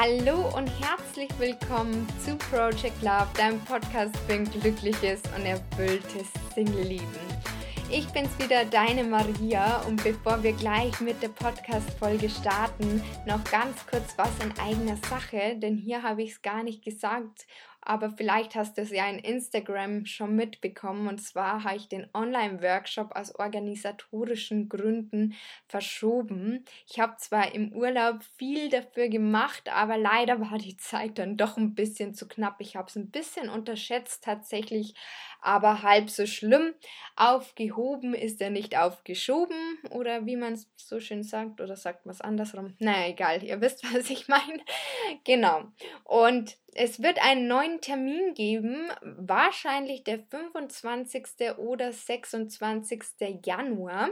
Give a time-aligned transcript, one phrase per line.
[0.00, 7.02] Hallo und herzlich willkommen zu Project Love, deinem Podcast für ein glückliches und erfülltes Single-Leben.
[7.90, 13.84] Ich bin's wieder, deine Maria und bevor wir gleich mit der Podcast-Folge starten, noch ganz
[13.90, 17.48] kurz was in eigener Sache, denn hier habe ich es gar nicht gesagt
[17.80, 21.08] aber vielleicht hast du es ja in Instagram schon mitbekommen.
[21.08, 25.34] Und zwar habe ich den Online-Workshop aus organisatorischen Gründen
[25.68, 26.64] verschoben.
[26.88, 31.56] Ich habe zwar im Urlaub viel dafür gemacht, aber leider war die Zeit dann doch
[31.56, 32.56] ein bisschen zu knapp.
[32.60, 34.94] Ich habe es ein bisschen unterschätzt tatsächlich,
[35.40, 36.74] aber halb so schlimm.
[37.16, 39.56] Aufgehoben ist er nicht aufgeschoben
[39.90, 42.74] oder wie man es so schön sagt oder sagt man es andersrum.
[42.78, 44.60] Naja, egal, ihr wisst, was ich meine.
[45.24, 45.64] Genau.
[46.04, 51.24] Und es wird einen neuen Termin geben, wahrscheinlich der 25.
[51.56, 53.02] oder 26.
[53.44, 54.10] Januar.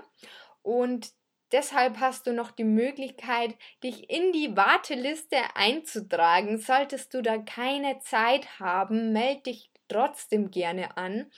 [0.62, 1.11] Und
[1.52, 6.58] deshalb hast du noch die Möglichkeit, dich in die Warteliste einzutragen.
[6.58, 11.31] Solltest du da keine Zeit haben, melde dich trotzdem gerne an.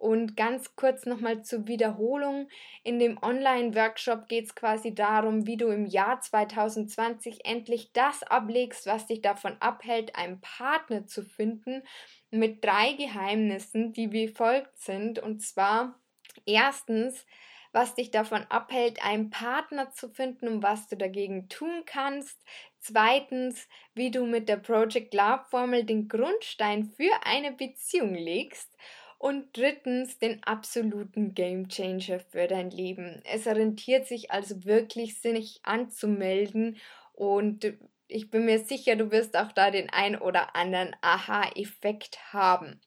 [0.00, 2.48] Und ganz kurz nochmal zur Wiederholung.
[2.84, 8.86] In dem Online-Workshop geht es quasi darum, wie du im Jahr 2020 endlich das ablegst,
[8.86, 11.82] was dich davon abhält, einen Partner zu finden,
[12.30, 15.18] mit drei Geheimnissen, die wie folgt sind.
[15.18, 16.00] Und zwar
[16.46, 17.26] erstens,
[17.72, 22.42] was dich davon abhält, einen Partner zu finden und was du dagegen tun kannst.
[22.78, 28.74] Zweitens, wie du mit der Project Love Formel den Grundstein für eine Beziehung legst.
[29.20, 33.20] Und drittens den absoluten Game Changer für dein Leben.
[33.30, 36.78] Es rentiert sich also wirklich, sich anzumelden
[37.12, 37.70] und
[38.08, 42.80] ich bin mir sicher, du wirst auch da den ein oder anderen Aha-Effekt haben.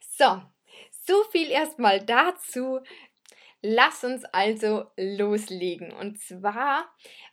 [0.00, 0.42] So,
[0.90, 2.80] so viel erstmal dazu.
[3.62, 5.92] Lass uns also loslegen.
[5.92, 6.86] Und zwar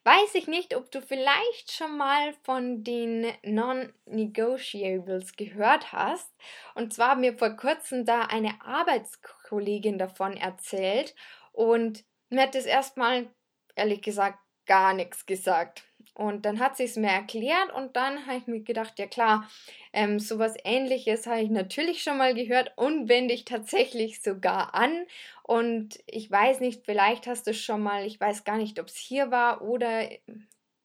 [0.03, 6.31] weiß ich nicht, ob du vielleicht schon mal von den Non-Negotiables gehört hast.
[6.75, 11.13] Und zwar hat mir vor kurzem da eine Arbeitskollegin davon erzählt
[11.51, 13.29] und mir hat das erstmal,
[13.75, 15.83] ehrlich gesagt, gar nichts gesagt.
[16.15, 19.49] Und dann hat sie es mir erklärt und dann habe ich mir gedacht, ja klar,
[19.93, 25.05] ähm, sowas ähnliches habe ich natürlich schon mal gehört und wende ich tatsächlich sogar an.
[25.41, 28.95] Und ich weiß nicht, vielleicht hast du schon mal, ich weiß gar nicht, ob es
[28.95, 30.07] hier war oder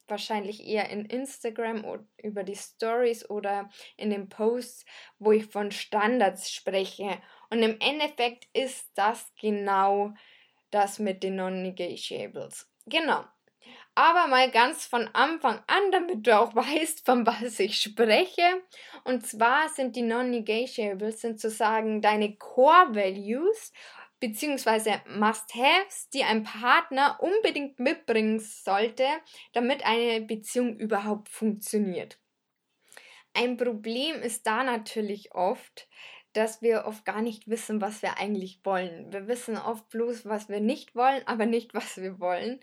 [0.09, 3.69] wahrscheinlich eher in Instagram oder über die Stories oder
[3.99, 4.87] in den Posts,
[5.19, 7.21] wo ich von Standards spreche.
[7.51, 10.15] Und im Endeffekt ist das genau
[10.71, 12.71] das mit den Non-Negotiables.
[12.87, 13.25] Genau.
[13.99, 18.63] Aber mal ganz von Anfang an, damit du auch weißt, von was ich spreche.
[19.03, 23.73] Und zwar sind die Non-Negotiables sozusagen deine Core Values
[24.21, 29.05] beziehungsweise Must-Haves, die ein Partner unbedingt mitbringen sollte,
[29.53, 32.21] damit eine Beziehung überhaupt funktioniert.
[33.35, 35.89] Ein Problem ist da natürlich oft,
[36.35, 39.13] dass wir oft gar nicht wissen, was wir eigentlich wollen.
[39.13, 42.61] Wir wissen oft bloß, was wir nicht wollen, aber nicht, was wir wollen.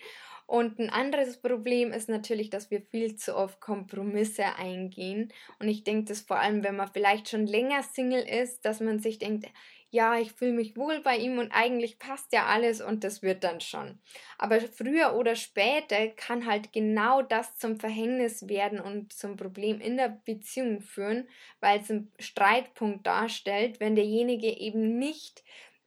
[0.47, 5.33] Und ein anderes Problem ist natürlich, dass wir viel zu oft Kompromisse eingehen.
[5.59, 8.99] Und ich denke, dass vor allem, wenn man vielleicht schon länger Single ist, dass man
[8.99, 9.47] sich denkt,
[9.95, 13.45] ja, ich fühle mich wohl bei ihm und eigentlich passt ja alles und das wird
[13.45, 13.97] dann schon.
[14.37, 19.95] Aber früher oder später kann halt genau das zum Verhängnis werden und zum Problem in
[19.95, 21.29] der Beziehung führen,
[21.61, 25.43] weil es einen Streitpunkt darstellt, wenn derjenige eben nicht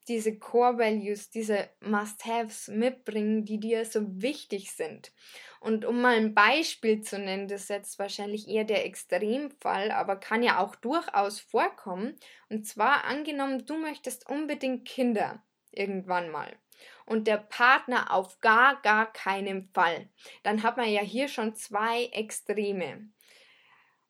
[0.08, 5.12] diese Core Values, diese Must-Haves mitbringen, die dir so wichtig sind.
[5.60, 10.16] Und um mal ein Beispiel zu nennen, das ist jetzt wahrscheinlich eher der Extremfall, aber
[10.16, 12.16] kann ja auch durchaus vorkommen.
[12.48, 15.42] Und zwar angenommen, du möchtest unbedingt Kinder
[15.72, 16.56] irgendwann mal.
[17.06, 20.08] Und der Partner auf gar, gar keinen Fall.
[20.42, 23.08] Dann hat man ja hier schon zwei Extreme.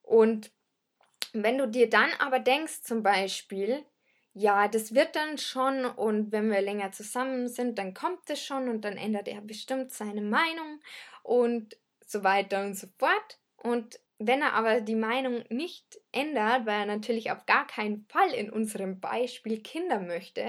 [0.02, 0.52] Und
[1.32, 3.84] wenn du dir dann aber denkst, zum Beispiel,
[4.38, 8.68] ja, das wird dann schon und wenn wir länger zusammen sind, dann kommt es schon
[8.68, 10.80] und dann ändert er bestimmt seine Meinung
[11.24, 11.76] und
[12.06, 13.38] so weiter und so fort.
[13.56, 18.32] Und wenn er aber die Meinung nicht ändert, weil er natürlich auf gar keinen Fall
[18.32, 20.44] in unserem Beispiel Kinder möchte,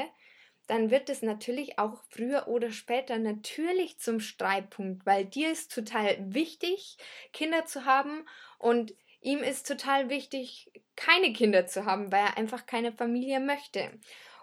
[0.68, 6.15] dann wird es natürlich auch früher oder später natürlich zum Streitpunkt, weil dir ist total
[6.19, 6.97] wichtig,
[7.33, 8.27] Kinder zu haben
[8.59, 10.69] und ihm ist total wichtig,
[11.00, 13.90] keine Kinder zu haben, weil er einfach keine Familie möchte.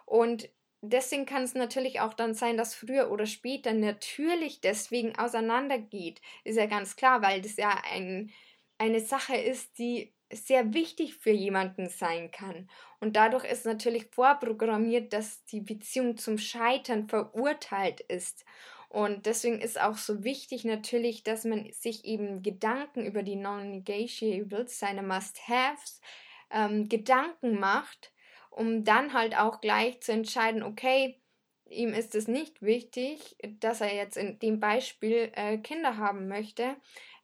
[0.07, 0.49] Und
[0.81, 6.23] deswegen kann es natürlich auch dann sein, dass früher oder später natürlich deswegen auseinandergeht.
[6.45, 8.33] Ist ja ganz klar, weil das ja ein,
[8.79, 12.69] eine Sache ist, die sehr wichtig für jemanden sein kann.
[13.01, 18.45] Und dadurch ist natürlich vorprogrammiert, dass die Beziehung zum Scheitern verurteilt ist.
[18.89, 24.79] Und deswegen ist auch so wichtig natürlich, dass man sich eben Gedanken über die Non-Negotiables,
[24.79, 26.01] seine Must-Haves,
[26.51, 28.13] ähm, Gedanken macht,
[28.51, 31.21] um dann halt auch gleich zu entscheiden, okay,
[31.69, 36.77] ihm ist es nicht wichtig, dass er jetzt in dem Beispiel äh, Kinder haben möchte,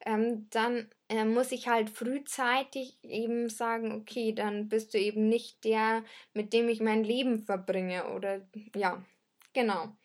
[0.05, 5.63] ähm, dann äh, muss ich halt frühzeitig eben sagen, okay, dann bist du eben nicht
[5.63, 6.03] der,
[6.33, 8.41] mit dem ich mein Leben verbringe oder
[8.75, 9.03] ja,
[9.53, 9.95] genau.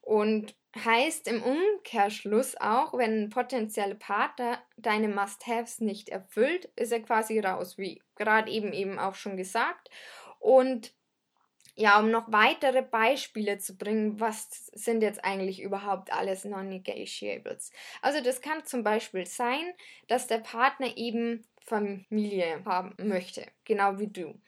[0.00, 7.00] Und heißt im Umkehrschluss auch, wenn ein potenzieller Partner deine Must-Haves nicht erfüllt, ist er
[7.00, 9.90] quasi raus, wie gerade eben eben auch schon gesagt.
[10.40, 10.94] Und
[11.76, 17.72] ja, um noch weitere Beispiele zu bringen, was sind jetzt eigentlich überhaupt alles Non-Negotiables?
[18.00, 19.72] Also das kann zum Beispiel sein,
[20.06, 24.40] dass der Partner eben Familie haben möchte, genau wie du.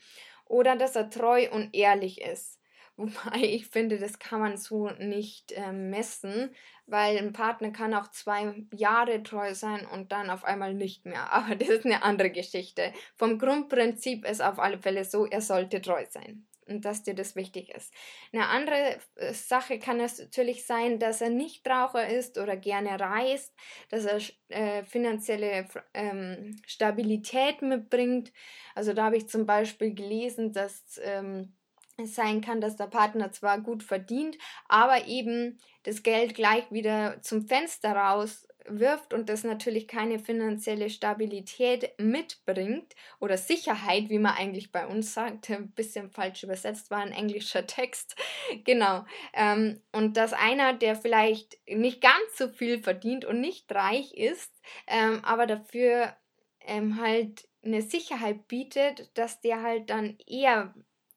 [0.45, 2.61] Oder dass er treu und ehrlich ist.
[2.97, 6.55] Wobei ich finde, das kann man so nicht äh, messen,
[6.87, 11.33] weil ein Partner kann auch zwei Jahre treu sein und dann auf einmal nicht mehr.
[11.33, 12.93] Aber das ist eine andere Geschichte.
[13.15, 17.37] Vom Grundprinzip ist auf alle Fälle so, er sollte treu sein und dass dir das
[17.37, 17.93] wichtig ist.
[18.33, 22.99] Eine andere äh, Sache kann es natürlich sein, dass er nicht Raucher ist oder gerne
[22.99, 23.55] reist,
[23.89, 28.33] dass er äh, finanzielle ähm, Stabilität mitbringt.
[28.75, 31.55] Also da habe ich zum Beispiel gelesen, dass ähm,
[31.99, 34.37] es sein kann, dass der Partner zwar gut verdient,
[34.69, 40.91] aber eben das Geld gleich wieder zum Fenster raus wirft und das natürlich keine finanzielle
[40.91, 46.99] Stabilität mitbringt oder Sicherheit, wie man eigentlich bei uns sagt, ein bisschen falsch übersetzt war
[46.99, 48.17] ein englischer Text,
[48.65, 49.05] genau.
[49.33, 54.53] Ähm, und dass einer, der vielleicht nicht ganz so viel verdient und nicht reich ist,
[54.87, 56.17] ähm, aber dafür
[56.61, 60.75] ähm, halt eine Sicherheit bietet, dass der halt dann eher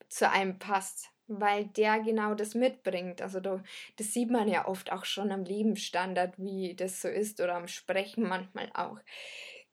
[0.09, 3.21] zu einem passt weil der genau das mitbringt.
[3.21, 3.63] Also da,
[3.97, 7.67] das sieht man ja oft auch schon am Lebensstandard, wie das so ist oder am
[7.67, 8.97] Sprechen manchmal auch.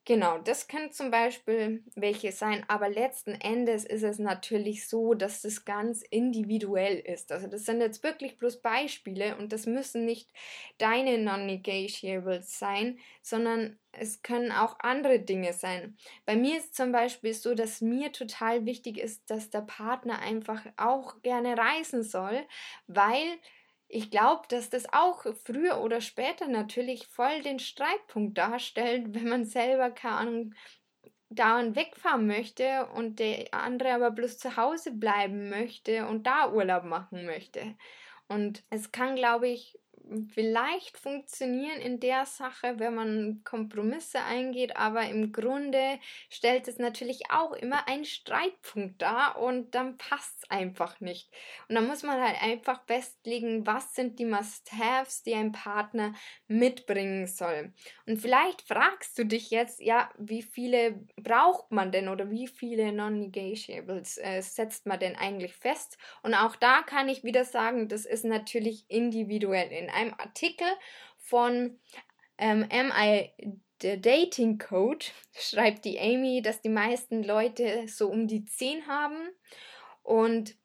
[0.08, 5.42] Genau, das können zum Beispiel welche sein, aber letzten Endes ist es natürlich so, dass
[5.42, 7.32] das ganz individuell ist.
[7.32, 10.30] Also das sind jetzt wirklich bloß Beispiele und das müssen nicht
[10.78, 15.96] deine Non-Negotiables sein, sondern es können auch andere Dinge sein.
[16.24, 20.64] Bei mir ist zum Beispiel so, dass mir total wichtig ist, dass der Partner einfach
[20.76, 22.46] auch gerne reisen soll,
[22.86, 23.24] weil
[23.88, 29.44] ich glaube, dass das auch früher oder später natürlich voll den Streitpunkt darstellt, wenn man
[29.44, 30.54] selber, keine Ahnung,
[31.28, 36.84] dauernd wegfahren möchte und der andere aber bloß zu Hause bleiben möchte und da Urlaub
[36.84, 37.76] machen möchte.
[38.28, 39.78] Und es kann, glaube ich,
[40.32, 45.98] vielleicht funktionieren in der Sache, wenn man Kompromisse eingeht, aber im Grunde
[46.30, 51.30] stellt es natürlich auch immer einen Streitpunkt dar und dann passt es einfach nicht.
[51.68, 56.14] Und dann muss man halt einfach festlegen, was sind die Must-Haves, die ein Partner
[56.46, 57.72] mitbringen soll.
[58.06, 62.92] Und vielleicht fragst du dich jetzt, ja, wie viele braucht man denn oder wie viele
[62.92, 65.98] Non-Negotiables äh, setzt man denn eigentlich fest?
[66.22, 70.68] Und auch da kann ich wieder sagen, das ist natürlich individuell in einem Artikel
[71.18, 71.80] von
[72.38, 73.32] ähm, MI
[73.78, 75.06] Dating Code?
[75.38, 79.28] Schreibt die Amy, dass die meisten Leute so um die 10 haben.
[80.02, 80.56] Und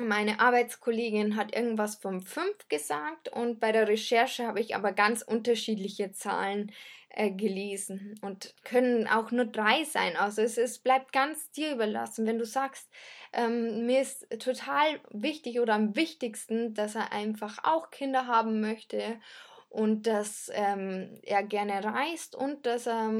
[0.00, 5.22] meine Arbeitskollegin hat irgendwas von 5 gesagt und bei der Recherche habe ich aber ganz
[5.22, 6.72] unterschiedliche Zahlen
[7.10, 10.16] äh, gelesen und können auch nur drei sein.
[10.16, 12.26] Also es, es bleibt ganz dir überlassen.
[12.26, 12.88] Wenn du sagst,
[13.32, 19.20] ähm, mir ist total wichtig oder am wichtigsten, dass er einfach auch Kinder haben möchte
[19.68, 23.12] und dass ähm, er gerne reist und dass er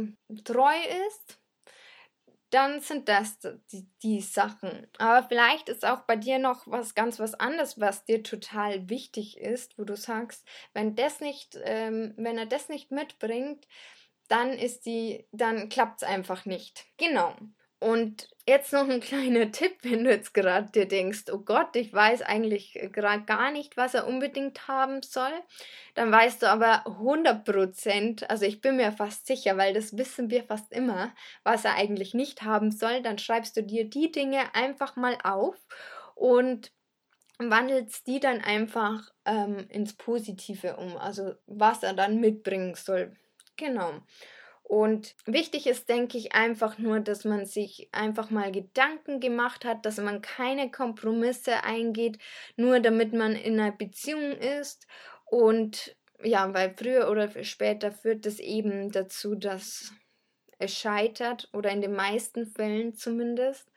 [0.45, 0.77] treu
[1.09, 1.39] ist,
[2.51, 3.39] dann sind das
[3.73, 4.87] die, die Sachen.
[4.99, 9.39] Aber vielleicht ist auch bei dir noch was ganz was anderes, was dir total wichtig
[9.39, 13.67] ist, wo du sagst, wenn das nicht, ähm, wenn er das nicht mitbringt,
[14.29, 16.87] dann ist die, dann klappt es einfach nicht.
[16.99, 17.35] Genau.
[17.81, 21.93] Und jetzt noch ein kleiner Tipp, wenn du jetzt gerade dir denkst, oh Gott, ich
[21.93, 25.33] weiß eigentlich gerade gar nicht, was er unbedingt haben soll,
[25.95, 30.31] dann weißt du aber 100 Prozent, also ich bin mir fast sicher, weil das wissen
[30.31, 31.13] wir fast immer,
[31.45, 35.57] was er eigentlich nicht haben soll, dann schreibst du dir die Dinge einfach mal auf
[36.15, 36.73] und
[37.39, 43.15] wandelst die dann einfach ähm, ins Positive um, also was er dann mitbringen soll.
[43.57, 43.93] Genau.
[44.69, 49.87] Und wichtig ist, denke ich, einfach nur, dass man sich einfach mal Gedanken gemacht hat,
[49.87, 52.19] dass man keine Kompromisse eingeht,
[52.57, 54.87] nur damit man in einer Beziehung ist.
[55.25, 59.95] Und ja, weil früher oder später führt es eben dazu, dass
[60.59, 63.73] es scheitert oder in den meisten Fällen zumindest.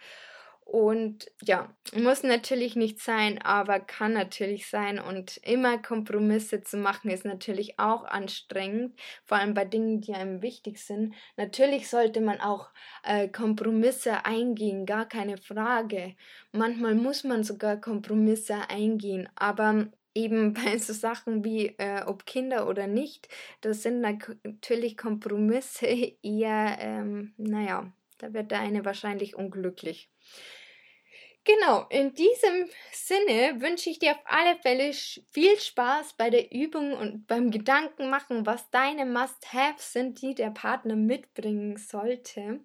[0.72, 5.00] Und ja, muss natürlich nicht sein, aber kann natürlich sein.
[5.00, 10.42] Und immer Kompromisse zu machen ist natürlich auch anstrengend, vor allem bei Dingen, die einem
[10.42, 11.13] wichtig sind.
[11.36, 12.70] Natürlich sollte man auch
[13.04, 16.16] äh, Kompromisse eingehen, gar keine Frage.
[16.54, 22.70] Manchmal muss man sogar Kompromisse eingehen, aber eben bei so Sachen wie äh, ob Kinder
[22.70, 23.28] oder nicht,
[23.60, 25.86] das sind natürlich Kompromisse
[26.24, 30.10] eher, ähm, naja, da wird der eine wahrscheinlich unglücklich.
[31.44, 34.94] Genau, in diesem Sinne wünsche ich dir auf alle Fälle
[35.32, 40.96] viel Spaß bei der Übung und beim Gedankenmachen, was deine Must-Haves sind, die der Partner
[40.96, 42.60] mitbringen sollte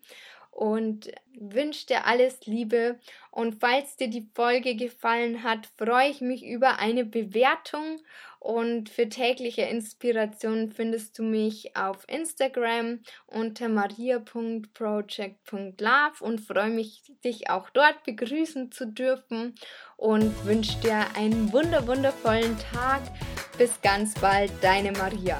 [0.56, 2.98] und wünsche dir alles Liebe.
[3.30, 8.00] Und falls dir die Folge gefallen hat, freue ich mich über eine Bewertung.
[8.38, 17.50] Und für tägliche Inspiration findest du mich auf Instagram unter maria.project.love und freue mich, dich
[17.50, 19.56] auch dort begrüßen zu dürfen
[19.98, 23.02] und wünsche dir einen wunder wundervollen Tag.
[23.58, 25.38] Bis ganz bald, deine Maria.